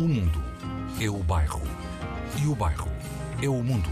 [0.00, 0.42] O mundo
[0.98, 1.60] é o bairro.
[2.42, 2.88] E o bairro
[3.42, 3.90] é o mundo.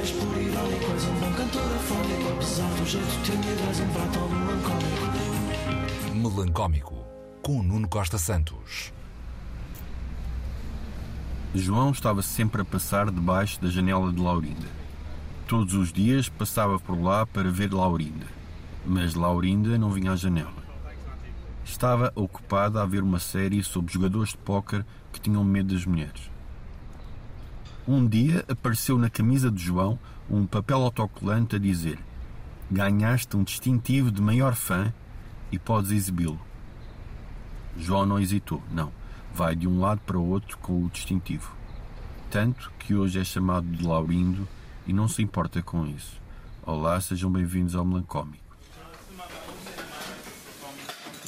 [0.00, 4.28] És por irónico, és um bom cantor afónico Apesar do jeito tímido, és um batom
[4.28, 5.02] melancólico
[6.14, 7.04] Melancómico.
[7.42, 8.92] Com Nuno Costa Santos.
[11.52, 14.68] João estava sempre a passar debaixo da janela de Laurinda.
[15.48, 18.26] Todos os dias passava por lá para ver Laurinda,
[18.86, 20.62] mas Laurinda não vinha à janela.
[21.64, 26.30] Estava ocupada a ver uma série sobre jogadores de póquer que tinham medo das mulheres.
[27.86, 29.98] Um dia apareceu na camisa de João
[30.30, 31.98] um papel autocolante a dizer:
[32.70, 34.92] Ganhaste um distintivo de maior fã
[35.50, 36.40] e podes exibi-lo.
[37.76, 38.92] João não hesitou, não.
[39.34, 41.54] Vai de um lado para o outro com o distintivo.
[42.30, 44.46] Tanto que hoje é chamado de Laurindo
[44.86, 46.20] e não se importa com isso.
[46.62, 48.41] Olá, sejam bem-vindos ao Melancómico.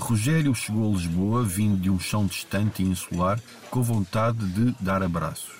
[0.04, 3.40] Rogério chegou a Lisboa vindo de um chão distante e insular
[3.70, 5.50] com vontade de dar abraços.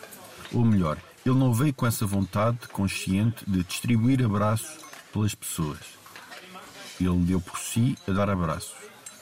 [0.53, 4.77] Ou melhor, ele não veio com essa vontade consciente de distribuir abraços
[5.11, 5.79] pelas pessoas.
[7.01, 8.75] Ele deu por si a dar abraços.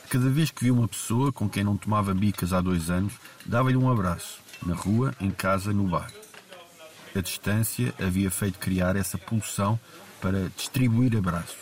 [0.09, 3.13] Cada vez que via uma pessoa com quem não tomava bicas há dois anos,
[3.45, 6.11] dava-lhe um abraço, na rua, em casa, no bar.
[7.15, 9.79] A distância havia feito criar essa pulsão
[10.19, 11.55] para distribuir abraços.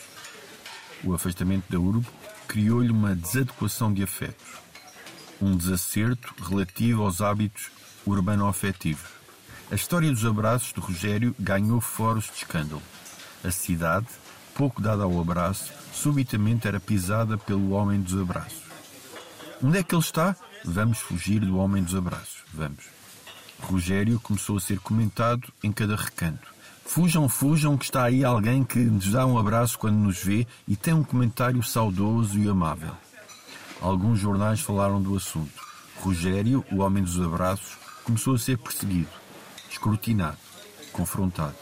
[1.04, 2.08] O afastamento da urbe
[2.52, 4.58] criou-lhe uma desadequação de afetos,
[5.40, 7.70] um desacerto relativo aos hábitos
[8.04, 9.08] urbano-afetivos.
[9.70, 12.82] A história dos abraços de Rogério ganhou foros de escândalo.
[13.42, 14.06] A cidade,
[14.54, 18.64] pouco dada ao abraço, subitamente era pisada pelo homem dos abraços.
[19.62, 20.36] Onde é que ele está?
[20.62, 22.42] Vamos fugir do homem dos abraços.
[22.52, 22.84] Vamos.
[23.60, 26.52] Rogério começou a ser comentado em cada recanto.
[26.84, 30.76] Fujam, fujam, que está aí alguém que nos dá um abraço quando nos vê e
[30.76, 32.92] tem um comentário saudoso e amável.
[33.80, 35.62] Alguns jornais falaram do assunto.
[36.00, 39.08] Rogério, o homem dos abraços, começou a ser perseguido,
[39.70, 40.36] escrutinado,
[40.92, 41.54] confrontado.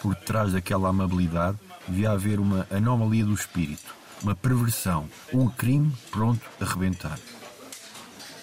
[0.00, 1.58] Por detrás daquela amabilidade
[1.88, 7.18] devia haver uma anomalia do espírito, uma perversão, um crime pronto a rebentar.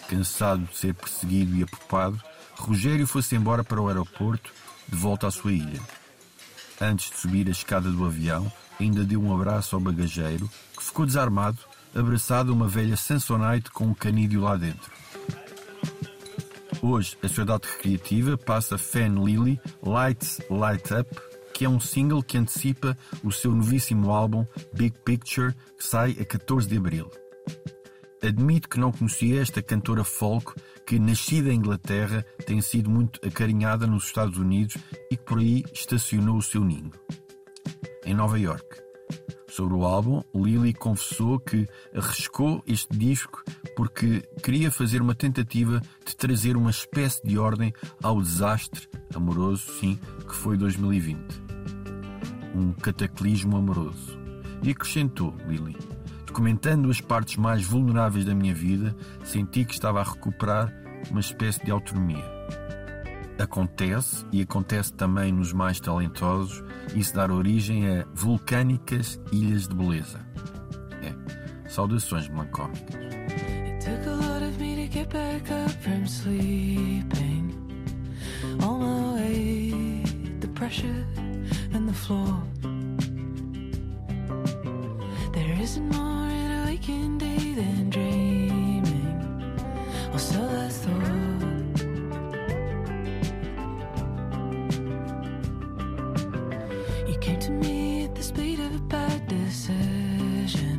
[0.10, 2.20] Cansado de ser perseguido e apopado,
[2.56, 4.52] Rogério foi-se embora para o aeroporto,
[4.88, 5.82] de volta à sua ilha.
[6.80, 11.06] Antes de subir a escada do avião, ainda deu um abraço ao bagageiro, que ficou
[11.06, 11.60] desarmado,
[11.96, 14.92] abraçado a uma velha Samsonite com um canídeo lá dentro.
[16.82, 21.10] Hoje, a Sociedade Recreativa passa Fan Lily Lights Light Up,
[21.54, 26.26] que é um single que antecipa o seu novíssimo álbum Big Picture, que sai a
[26.26, 27.10] 14 de abril.
[28.26, 30.54] Admito que não conhecia esta cantora folk
[30.88, 34.78] que, nascida em Inglaterra, tem sido muito acarinhada nos Estados Unidos
[35.12, 36.92] e que por aí estacionou o seu ninho.
[38.06, 38.82] Em Nova York.
[39.50, 43.44] Sobre o álbum, Lily confessou que arriscou este disco
[43.76, 50.00] porque queria fazer uma tentativa de trazer uma espécie de ordem ao desastre amoroso, sim,
[50.26, 51.20] que foi 2020.
[52.56, 54.18] Um cataclismo amoroso.
[54.64, 55.76] E acrescentou, Lily,
[56.34, 60.74] documentando as partes mais vulneráveis da minha vida, senti que estava a recuperar
[61.12, 62.26] uma espécie de autonomia.
[63.38, 66.64] Acontece, e acontece também nos mais talentosos,
[66.96, 70.22] isso dar origem a vulcânicas ilhas de beleza.
[71.04, 73.04] É, saudações melancólicas.
[80.56, 81.06] Pressure
[81.74, 82.42] and the floor
[85.34, 86.12] There isn't more
[97.24, 100.78] came to me at the speed of a bad decision.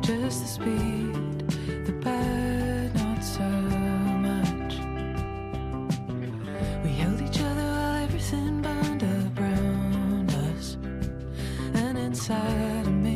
[0.00, 1.48] Just the speed,
[1.84, 3.48] the bad, not so
[4.28, 4.74] much.
[6.84, 10.76] We held each other while everything burned around us.
[11.74, 13.15] And inside of me